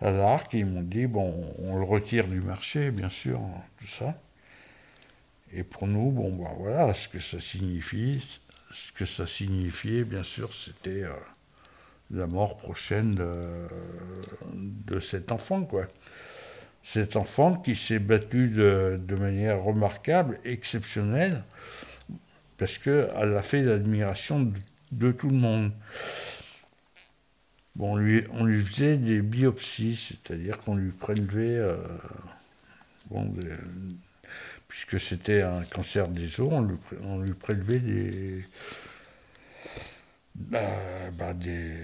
à 0.00 0.10
l'ARC, 0.10 0.54
ils 0.54 0.66
m'ont 0.66 0.82
dit, 0.82 1.06
bon, 1.06 1.54
on 1.58 1.76
le 1.76 1.84
retire 1.84 2.26
du 2.26 2.40
marché, 2.40 2.90
bien 2.90 3.10
sûr, 3.10 3.40
tout 3.78 3.86
ça. 3.86 4.14
Et 5.52 5.64
pour 5.64 5.86
nous, 5.86 6.10
bon, 6.10 6.34
bah, 6.36 6.52
voilà, 6.56 6.94
ce 6.94 7.08
que 7.08 7.18
ça 7.18 7.40
signifie, 7.40 8.40
ce 8.72 8.92
que 8.92 9.04
ça 9.04 9.26
signifiait, 9.26 10.04
bien 10.04 10.22
sûr, 10.22 10.54
c'était 10.54 11.04
la 12.10 12.26
mort 12.26 12.56
prochaine 12.56 13.14
de, 14.54 15.00
cet 15.00 15.32
enfant, 15.32 15.62
quoi. 15.62 15.86
Cet 16.82 17.16
enfant 17.16 17.56
qui 17.56 17.76
s'est 17.76 17.98
battu 17.98 18.48
de, 18.48 19.14
manière 19.18 19.62
remarquable, 19.62 20.38
exceptionnelle, 20.44 21.42
parce 22.56 22.78
qu'elle 22.78 23.34
a 23.36 23.42
fait 23.42 23.62
l'admiration 23.62 24.52
de, 24.92 25.12
tout 25.12 25.28
le 25.28 25.36
monde. 25.36 25.72
On, 27.78 27.96
lui, 27.96 28.22
faisait 28.62 28.98
des 28.98 29.22
biopsies, 29.22 29.96
c'est-à-dire 29.96 30.58
qu'on 30.58 30.74
lui 30.74 30.90
prélevait, 30.90 31.56
euh, 31.56 31.76
puisque 34.68 34.98
c'était 35.00 35.42
un 35.42 35.62
cancer 35.62 36.08
des 36.08 36.40
os, 36.40 36.50
on 37.02 37.18
lui 37.20 37.34
prélevait 37.34 37.78
des, 37.78 38.44
bah, 40.48 41.10
bah, 41.18 41.34
des, 41.34 41.74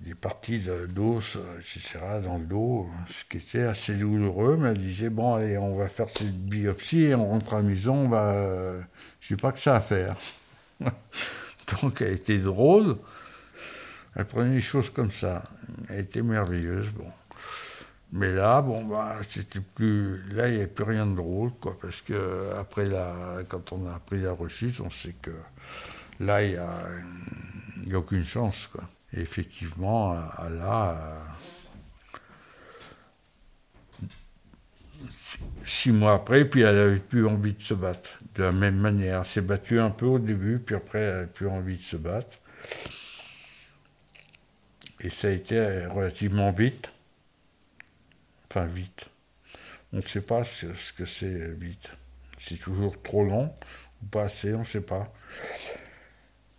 des, 0.00 0.14
parties 0.14 0.60
d'os, 0.88 1.38
etc., 1.58 1.98
dans 2.24 2.38
le 2.38 2.46
dos, 2.46 2.88
ce 3.08 3.24
qui 3.24 3.36
était 3.36 3.64
assez 3.64 3.94
douloureux, 3.94 4.56
mais 4.56 4.70
elle 4.70 4.78
disait, 4.78 5.10
bon, 5.10 5.34
allez, 5.34 5.58
on 5.58 5.76
va 5.76 5.88
faire 5.88 6.08
cette 6.08 6.34
biopsie, 6.34 7.02
et 7.02 7.14
on 7.14 7.28
rentre 7.28 7.54
à 7.54 7.56
la 7.58 7.62
maison, 7.62 8.08
bah, 8.08 8.72
je 9.20 9.28
sais 9.28 9.36
pas 9.36 9.52
que 9.52 9.60
ça 9.60 9.76
à 9.76 9.80
faire. 9.80 10.16
Donc 11.82 12.00
elle 12.00 12.14
était 12.14 12.38
drôle, 12.38 12.96
elle 14.16 14.24
prenait 14.24 14.54
des 14.54 14.60
choses 14.60 14.90
comme 14.90 15.10
ça, 15.10 15.44
elle 15.90 16.00
était 16.00 16.22
merveilleuse, 16.22 16.90
bon. 16.90 17.12
Mais 18.10 18.32
là, 18.32 18.62
bon, 18.62 18.86
bah, 18.86 19.16
c'était 19.22 19.60
plus. 19.60 20.22
Là, 20.32 20.48
il 20.48 20.54
n'y 20.54 20.60
avait 20.60 20.66
plus 20.66 20.84
rien 20.84 21.04
de 21.04 21.14
drôle, 21.14 21.50
quoi, 21.60 21.76
parce 21.78 22.00
que 22.00 22.54
après 22.58 22.88
quand 23.48 23.72
on 23.72 23.86
a 23.86 23.96
appris 23.96 24.22
la 24.22 24.32
rechute, 24.32 24.80
on 24.80 24.88
sait 24.88 25.14
que 25.20 25.32
là, 26.18 26.42
il 26.42 26.52
y 26.52 26.56
a 26.56 26.72
n'y 27.90 27.96
a 27.96 27.98
aucune 27.98 28.24
chance. 28.24 28.66
Quoi. 28.66 28.88
Et 29.12 29.20
effectivement, 29.20 30.14
là, 30.14 31.22
six 35.64 35.92
mois 35.92 36.14
après, 36.14 36.44
puis 36.44 36.62
elle 36.62 36.76
n'avait 36.76 36.98
plus 36.98 37.26
envie 37.26 37.54
de 37.54 37.62
se 37.62 37.74
battre. 37.74 38.18
De 38.34 38.44
la 38.44 38.52
même 38.52 38.76
manière, 38.76 39.20
elle 39.20 39.26
s'est 39.26 39.40
battue 39.40 39.80
un 39.80 39.90
peu 39.90 40.06
au 40.06 40.18
début, 40.18 40.58
puis 40.58 40.76
après, 40.76 41.00
elle 41.00 41.14
n'avait 41.14 41.26
plus 41.26 41.48
envie 41.48 41.76
de 41.76 41.82
se 41.82 41.96
battre. 41.96 42.38
Et 45.00 45.10
ça 45.10 45.28
a 45.28 45.30
été 45.30 45.86
relativement 45.86 46.50
vite. 46.50 46.90
Enfin, 48.50 48.66
vite. 48.66 49.06
On 49.92 49.98
ne 49.98 50.02
sait 50.02 50.22
pas 50.22 50.44
ce 50.44 50.92
que 50.92 51.06
c'est 51.06 51.52
vite. 51.52 51.90
C'est 52.38 52.58
toujours 52.58 53.00
trop 53.02 53.24
long 53.24 53.54
ou 54.02 54.06
pas 54.06 54.24
assez, 54.24 54.54
on 54.54 54.60
ne 54.60 54.64
sait 54.64 54.80
pas. 54.80 55.12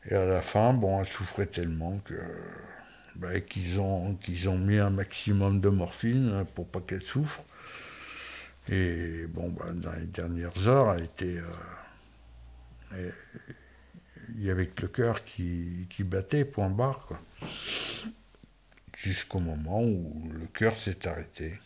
Et 0.10 0.15
à 0.15 0.26
la 0.26 0.41
fin, 0.41 0.74
bon, 0.74 1.00
elle 1.00 1.08
souffrait 1.08 1.45
tellement 1.45 1.93
que 2.00 2.15
bah, 3.15 3.39
qu'ils 3.41 3.80
ont, 3.80 4.17
ont 4.48 4.58
mis 4.58 4.78
un 4.78 4.89
maximum 4.89 5.62
de 5.62 5.69
morphine 5.69 6.32
hein, 6.34 6.45
pour 6.56 6.67
pas 6.67 6.82
qu'elle 6.82 7.04
souffre. 7.04 7.43
Et 8.69 9.28
bon, 9.28 9.50
bah, 9.50 9.72
dans 9.74 9.93
les 9.93 10.06
dernières 10.06 10.67
heures, 10.67 10.95
elle 10.95 11.06
était. 11.06 11.39
Euh, 12.93 13.12
il 14.36 14.43
y 14.43 14.50
avait 14.50 14.67
que 14.67 14.82
le 14.84 14.88
cœur 14.88 15.24
qui, 15.26 15.88
qui, 15.89 16.04
battait, 16.04 16.43
point 16.43 16.69
barre, 16.69 17.06
quoi. 17.06 17.19
Jusqu'au 18.95 19.39
moment 19.39 19.82
où 19.82 20.30
le 20.32 20.48
cœur 20.48 20.78
s'est 20.78 21.08
arrêté. 21.08 21.60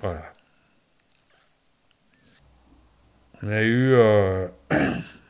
Voilà. 0.00 0.32
On 3.42 3.48
a 3.48 3.62
eu. 3.62 3.92
Euh, 3.94 4.48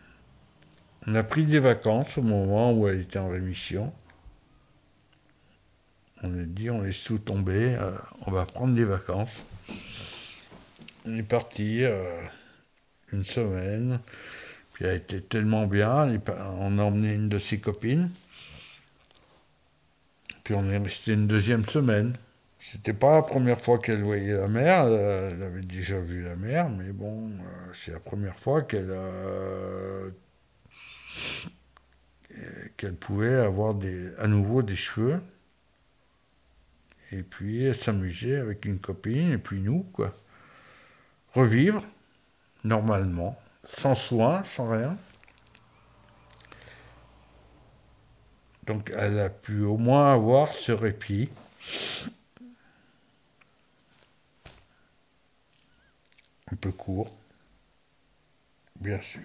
On 1.06 1.14
a 1.14 1.22
pris 1.22 1.44
des 1.44 1.60
vacances 1.60 2.16
au 2.16 2.22
moment 2.22 2.72
où 2.72 2.88
elle 2.88 3.02
était 3.02 3.18
en 3.18 3.28
rémission. 3.28 3.92
On 6.22 6.32
a 6.38 6.44
dit, 6.44 6.70
on 6.70 6.82
est 6.82 6.92
sous 6.92 7.18
tombé, 7.18 7.76
euh, 7.78 7.90
on 8.24 8.30
va 8.30 8.46
prendre 8.46 8.74
des 8.74 8.84
vacances. 8.84 9.42
On 11.04 11.14
est 11.14 11.22
parti 11.22 11.84
euh, 11.84 12.22
une 13.12 13.24
semaine, 13.24 14.00
puis 14.72 14.86
elle 14.86 14.96
était 14.96 15.20
tellement 15.20 15.66
bien, 15.66 16.08
on 16.58 16.78
a 16.78 16.82
emmené 16.82 17.12
une 17.12 17.28
de 17.28 17.38
ses 17.38 17.60
copines, 17.60 18.10
puis 20.42 20.54
on 20.54 20.64
est 20.70 20.78
resté 20.78 21.12
une 21.12 21.26
deuxième 21.26 21.66
semaine. 21.66 22.14
C'était 22.58 22.94
pas 22.94 23.16
la 23.16 23.22
première 23.22 23.60
fois 23.60 23.78
qu'elle 23.78 24.02
voyait 24.02 24.32
la 24.32 24.48
mer, 24.48 24.86
elle 24.86 25.42
avait 25.42 25.60
déjà 25.60 26.00
vu 26.00 26.22
la 26.22 26.34
mer, 26.36 26.70
mais 26.70 26.92
bon, 26.92 27.28
euh, 27.28 27.72
c'est 27.74 27.92
la 27.92 28.00
première 28.00 28.38
fois 28.38 28.62
qu'elle 28.62 28.90
a 28.90 30.08
qu'elle 32.84 32.96
pouvait 32.96 33.36
avoir 33.36 33.74
des, 33.74 34.14
à 34.16 34.26
nouveau 34.26 34.62
des 34.62 34.76
cheveux. 34.76 35.18
Et 37.12 37.22
puis 37.22 37.74
s'amuser 37.74 38.36
avec 38.36 38.66
une 38.66 38.78
copine, 38.78 39.32
et 39.32 39.38
puis 39.38 39.60
nous, 39.60 39.84
quoi. 39.92 40.14
Revivre, 41.32 41.82
normalement, 42.62 43.40
sans 43.64 43.94
soin, 43.94 44.44
sans 44.44 44.68
rien. 44.68 44.98
Donc 48.66 48.92
elle 48.94 49.18
a 49.18 49.30
pu 49.30 49.62
au 49.62 49.78
moins 49.78 50.12
avoir 50.12 50.48
ce 50.48 50.72
répit. 50.72 51.30
un 56.52 56.56
peu 56.56 56.70
court, 56.70 57.08
bien 58.78 59.00
sûr. 59.00 59.22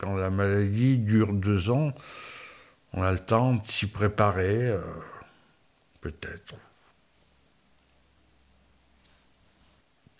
Quand 0.00 0.16
la 0.16 0.30
maladie 0.30 0.96
dure 0.96 1.34
deux 1.34 1.68
ans, 1.68 1.92
on 2.94 3.02
a 3.02 3.12
le 3.12 3.18
temps 3.18 3.56
de 3.56 3.66
s'y 3.66 3.86
préparer, 3.86 4.70
euh, 4.70 4.80
peut-être. 6.00 6.54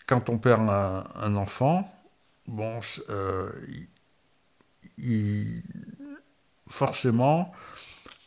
Quand 0.05 0.29
on 0.29 0.37
perd 0.37 0.69
un, 0.69 1.35
enfant, 1.35 1.91
bon, 2.45 2.79
euh, 3.09 3.51
il- 4.99 5.63
forcément, 6.69 7.51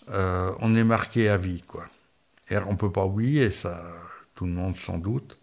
euh, 0.08 0.50
on 0.58 0.74
est 0.74 0.82
marqué 0.82 1.28
à 1.28 1.36
vie, 1.36 1.62
quoi. 1.62 1.86
Et 2.50 2.56
on 2.58 2.74
peut 2.74 2.90
pas 2.90 3.04
oublier 3.04 3.52
ça, 3.52 3.84
tout 4.34 4.44
le 4.44 4.50
monde 4.50 4.76
sans 4.76 4.98
doute. 4.98 5.38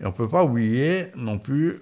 Et 0.00 0.04
on 0.04 0.12
peut 0.12 0.28
pas 0.28 0.44
oublier 0.44 1.06
non 1.16 1.38
plus 1.38 1.80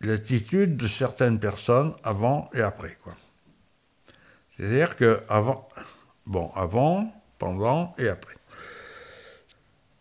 l'attitude 0.00 0.76
de 0.76 0.86
certaines 0.86 1.40
personnes 1.40 1.94
avant 2.04 2.48
et 2.54 2.60
après, 2.60 2.96
quoi. 3.02 3.16
C'est-à-dire 4.56 4.96
que 4.96 5.22
avant, 5.28 5.68
bon, 6.26 6.50
avant, 6.54 7.12
pendant 7.38 7.94
et 7.98 8.08
après. 8.08 8.34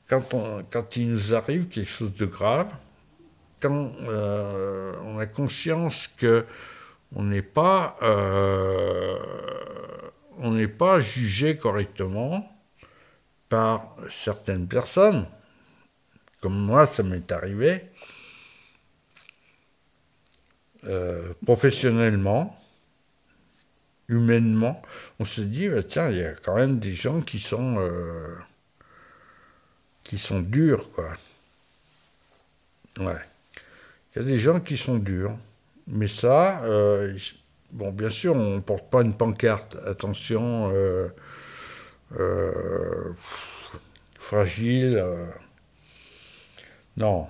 Quand, 0.08 0.34
on, 0.34 0.64
quand 0.70 0.96
il 0.96 1.12
nous 1.12 1.34
arrive 1.34 1.68
quelque 1.68 1.90
chose 1.90 2.16
de 2.16 2.26
grave, 2.26 2.70
quand 3.60 3.92
euh, 4.02 4.94
on 5.04 5.20
a 5.20 5.26
conscience 5.26 6.08
que 6.18 6.46
on 7.16 7.24
n'est 7.24 7.42
pas, 7.42 7.98
euh, 8.02 9.18
on 10.38 10.52
n'est 10.52 10.68
pas 10.68 11.02
jugé 11.02 11.58
correctement 11.58 12.52
par 13.50 13.96
certaines 14.10 14.68
personnes, 14.68 15.26
comme 16.42 16.58
moi, 16.58 16.86
ça 16.88 17.04
m'est 17.04 17.32
arrivé, 17.32 17.90
euh, 20.86 21.34
professionnellement, 21.46 22.58
humainement, 24.08 24.82
on 25.20 25.26
se 25.26 25.42
dit, 25.42 25.70
bah, 25.70 25.84
tiens, 25.84 26.10
il 26.10 26.18
y 26.18 26.24
a 26.24 26.34
quand 26.34 26.56
même 26.56 26.80
des 26.80 26.94
gens 26.94 27.22
qui 27.22 27.40
sont, 27.40 27.78
euh, 27.80 28.36
qui 30.04 30.18
sont 30.18 30.42
durs, 30.42 30.90
quoi. 30.92 31.14
Ouais. 33.00 33.22
Il 34.16 34.20
y 34.20 34.26
a 34.26 34.26
des 34.26 34.38
gens 34.38 34.60
qui 34.60 34.78
sont 34.78 34.98
durs. 34.98 35.36
Mais 35.88 36.08
ça, 36.08 36.64
euh, 36.66 37.18
bon, 37.72 37.92
bien 37.92 38.10
sûr, 38.10 38.36
on 38.36 38.56
ne 38.56 38.60
porte 38.60 38.90
pas 38.90 39.02
une 39.02 39.14
pancarte. 39.16 39.78
Attention, 39.86 40.72
fragile. 44.18 45.04
Non, 46.98 47.28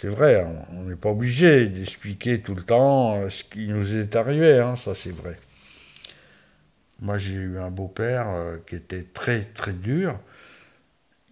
c'est 0.00 0.08
vrai, 0.08 0.44
on- 0.70 0.84
n'est 0.84 0.96
pas 0.96 1.10
obligé 1.10 1.66
d'expliquer 1.66 2.40
tout 2.40 2.54
le 2.54 2.62
temps 2.62 3.16
euh, 3.16 3.28
ce 3.28 3.44
qui 3.44 3.68
nous 3.68 3.94
est 3.96 4.16
arrivé, 4.16 4.58
hein, 4.58 4.76
ça 4.76 4.94
c'est 4.94 5.10
vrai. 5.10 5.38
Moi 7.00 7.18
j'ai 7.18 7.34
eu 7.34 7.58
un 7.58 7.70
beau-père 7.70 8.28
euh, 8.28 8.58
qui 8.66 8.74
était 8.76 9.02
très 9.04 9.42
très 9.44 9.72
dur. 9.72 10.18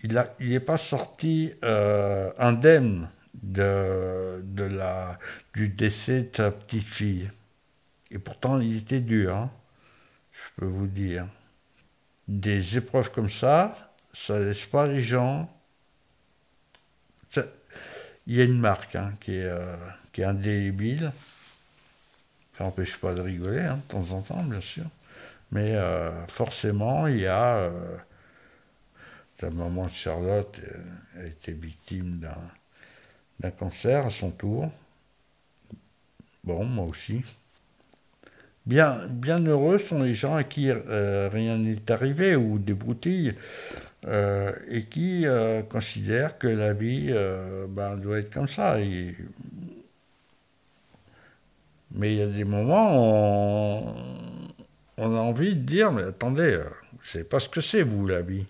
Il 0.03 0.15
n'est 0.15 0.21
il 0.41 0.61
pas 0.61 0.77
sorti 0.79 1.53
euh, 1.65 2.33
indemne 2.39 3.09
de, 3.43 4.41
de 4.43 4.65
la, 4.65 5.19
du 5.55 5.69
décès 5.69 6.23
de 6.25 6.37
sa 6.37 6.51
petite 6.51 6.85
fille. 6.87 7.31
Et 8.11 8.19
pourtant 8.21 8.61
il 8.61 8.79
était 8.79 9.01
dur, 9.01 9.35
hein, 9.37 9.51
je 10.33 10.49
peux 10.63 10.67
vous 10.67 10.87
dire. 10.89 11.27
Des 12.29 12.77
épreuves 12.77 13.11
comme 13.11 13.31
ça, 13.31 13.93
ça 14.13 14.39
laisse 14.39 14.67
pas 14.67 14.87
les 14.87 15.01
gens. 15.01 15.51
Il 18.27 18.37
y 18.37 18.41
a 18.41 18.45
une 18.45 18.59
marque 18.61 18.97
hein, 18.97 19.15
qui, 19.21 19.33
est, 19.37 19.45
euh, 19.45 19.77
qui 20.13 20.25
indélébile. 20.25 21.13
Ça 22.59 22.65
n'empêche 22.65 22.97
pas 22.97 23.15
de 23.15 23.21
rigoler 23.21 23.61
hein, 23.61 23.77
de 23.77 23.93
temps 23.93 24.13
en 24.13 24.23
temps, 24.23 24.43
bien 24.43 24.61
sûr. 24.61 24.85
Mais 25.53 25.75
euh, 25.77 26.27
forcément, 26.27 27.07
il 27.09 27.21
y 27.21 27.27
a. 27.27 27.57
euh, 27.59 27.99
la 29.41 29.51
maman 29.51 29.87
de 29.87 29.93
Charlotte 29.93 30.61
euh, 30.65 31.23
a 31.23 31.27
été 31.27 31.53
victime 31.53 32.21
d'un 33.41 33.51
cancer 33.51 34.07
à 34.07 34.11
son 34.11 34.31
tour. 34.31 34.71
Bon, 36.45 36.65
moi 36.65 36.87
aussi. 36.87 37.23
Bien, 38.67 38.99
heureux 39.47 39.79
sont 39.79 40.03
les 40.03 40.15
gens 40.15 40.35
à 40.35 40.43
qui 40.43 40.71
euh, 40.71 41.29
rien 41.33 41.57
n'est 41.57 41.89
arrivé 41.91 42.35
ou 42.35 42.59
des 42.59 42.75
euh, 44.07 44.53
et 44.69 44.85
qui 44.85 45.25
euh, 45.25 45.63
considèrent 45.63 46.37
que 46.37 46.49
la 46.49 46.73
vie 46.73 47.15
ben, 47.69 47.97
doit 47.97 48.19
être 48.19 48.33
comme 48.33 48.49
ça. 48.49 48.77
Mais 51.93 52.13
il 52.13 52.19
y 52.19 52.23
a 52.23 52.27
des 52.27 52.45
moments 52.45 53.87
où 53.87 53.95
on, 54.99 55.15
a 55.15 55.21
envie 55.21 55.55
de 55.55 55.61
dire, 55.61 55.93
mais 55.93 56.03
attendez, 56.03 56.59
vous 56.93 57.05
savez 57.05 57.25
pas 57.25 57.39
ce 57.39 57.49
que 57.49 57.61
c'est, 57.61 57.83
vous, 57.83 58.05
la 58.07 58.23
vie. 58.23 58.47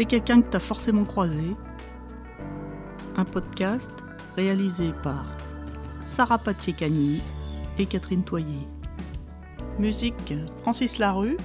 C'est 0.00 0.06
quelqu'un 0.06 0.40
que 0.40 0.48
tu 0.48 0.56
as 0.56 0.60
forcément 0.60 1.04
croisé. 1.04 1.54
Un 3.18 3.26
podcast 3.26 3.92
réalisé 4.34 4.94
par 5.02 5.26
Sarah 6.00 6.38
Patier-Cagny 6.38 7.20
et 7.78 7.84
Catherine 7.84 8.24
Toyer. 8.24 8.66
Musique 9.78 10.32
Francis 10.62 10.96
Larue. 10.96 11.36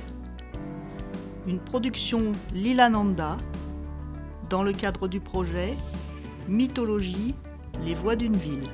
Une 1.46 1.60
production 1.60 2.32
Lila 2.54 2.88
Nanda 2.88 3.36
dans 4.50 4.64
le 4.64 4.72
cadre 4.72 5.10
du 5.10 5.20
projet 5.20 5.76
Mythologie, 6.48 7.36
les 7.84 7.94
voix 7.94 8.16
d'une 8.16 8.38
ville. 8.38 8.70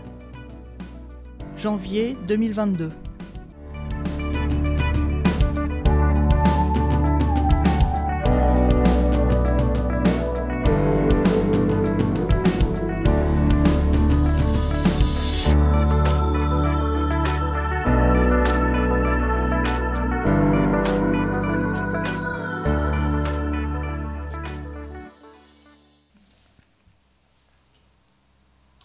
Janvier 1.58 2.16
2022. 2.28 2.92